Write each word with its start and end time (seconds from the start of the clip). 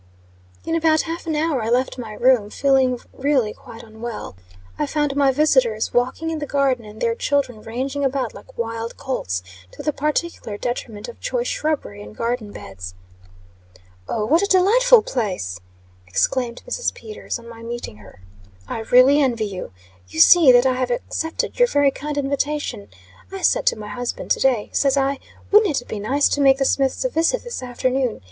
In 0.65 0.73
about 0.73 1.01
half 1.01 1.27
an 1.27 1.35
hour 1.35 1.61
I 1.61 1.69
left 1.69 1.99
my 1.99 2.13
room, 2.13 2.49
feeling 2.49 2.99
really 3.13 3.53
quite 3.53 3.83
unwell. 3.83 4.35
I 4.79 4.87
found 4.87 5.15
my 5.15 5.31
visitors 5.31 5.93
walking 5.93 6.31
in 6.31 6.39
the 6.39 6.47
garden, 6.47 6.85
and 6.85 6.99
their 6.99 7.13
children 7.13 7.61
ranging 7.61 8.03
about 8.03 8.33
like 8.33 8.57
wild 8.57 8.97
colts, 8.97 9.43
to 9.69 9.83
the 9.83 9.93
particular 9.93 10.57
detriment 10.57 11.07
of 11.07 11.19
choice 11.19 11.47
shrubbery 11.49 12.01
and 12.01 12.17
garden 12.17 12.51
beds. 12.51 12.95
"Oh, 14.09 14.25
what 14.25 14.41
a 14.41 14.47
delightful 14.47 15.03
place!" 15.03 15.59
exclaimed 16.07 16.63
Mrs. 16.67 16.91
Peters, 16.95 17.37
on 17.37 17.47
my 17.47 17.61
meeting 17.61 17.97
her. 17.97 18.21
"I 18.67 18.79
really 18.79 19.21
envy 19.21 19.45
you! 19.45 19.71
You 20.07 20.19
see 20.19 20.51
that 20.51 20.65
I 20.65 20.73
have 20.77 20.89
accepted 20.89 21.59
your 21.59 21.67
very 21.67 21.91
kind 21.91 22.17
invitation. 22.17 22.87
I 23.31 23.43
said 23.43 23.67
to 23.67 23.75
my 23.75 23.89
husband 23.89 24.31
to 24.31 24.39
day, 24.39 24.71
says 24.73 24.97
I, 24.97 25.19
wouldn't 25.51 25.79
it 25.79 25.87
be 25.87 25.99
nice 25.99 26.27
to 26.29 26.41
make 26.41 26.57
the 26.57 26.65
Smiths 26.65 27.05
a 27.05 27.09
visit 27.09 27.43
this 27.43 27.61
afternoon. 27.61 28.19